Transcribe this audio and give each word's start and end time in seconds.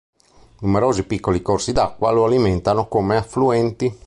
Numerosi 0.61 1.03
piccoli 1.05 1.43
corsi 1.43 1.73
d'acqua 1.73 2.09
lo 2.09 2.25
alimentano 2.25 2.87
come 2.87 3.17
affluenti. 3.17 3.99